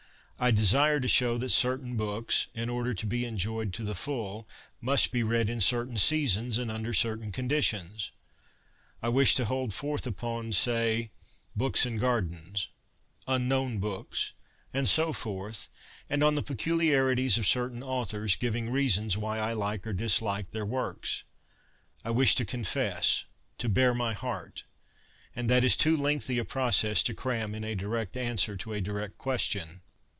I 0.43 0.49
desire 0.49 0.99
to 0.99 1.07
show 1.07 1.37
that 1.37 1.51
certain 1.51 1.97
books, 1.97 2.47
in 2.55 2.67
order 2.67 2.95
to 2.95 3.05
be 3.05 3.25
enjoyed 3.25 3.73
to 3.73 3.83
the 3.83 3.93
full, 3.93 4.47
must 4.81 5.11
be 5.11 5.21
read 5.21 5.51
in 5.51 5.61
certain 5.61 5.99
seasons 5.99 6.57
and 6.57 6.71
under 6.71 6.95
certain 6.95 7.31
conditions. 7.31 8.09
I 9.03 9.09
wish 9.09 9.35
to 9.35 9.45
hold 9.45 9.71
forth 9.71 10.07
upon, 10.07 10.53
say,' 10.53 11.11
Books 11.55 11.85
and 11.85 11.99
Gardens/' 11.99 12.69
Unknown 13.37 13.77
Books,' 13.77 14.33
and 14.73 14.89
so 14.89 15.13
forth, 15.13 15.69
and 16.09 16.23
on 16.23 16.33
the 16.33 16.41
peculiarities 16.41 17.37
of 17.37 17.45
certain 17.45 17.83
authors, 17.83 18.35
giving 18.35 18.71
reasons 18.71 19.15
why 19.15 19.37
I 19.37 19.53
like 19.53 19.85
or 19.85 19.93
dislike 19.93 20.49
their 20.49 20.65
works. 20.65 21.23
I 22.03 22.09
wish 22.09 22.33
to 22.33 22.45
confess, 22.45 23.25
to 23.59 23.69
bare 23.69 23.93
my 23.93 24.13
heart. 24.13 24.63
And 25.35 25.47
that 25.51 25.63
is 25.63 25.77
too 25.77 25.95
lengthy 25.95 26.39
a 26.39 26.45
process 26.45 27.03
to 27.03 27.13
cram 27.13 27.53
in 27.53 27.63
a 27.63 27.75
direct 27.75 28.17
answer 28.17 28.57
to 28.57 28.73
a 28.73 28.81
direct 28.81 29.19
question. 29.19 29.81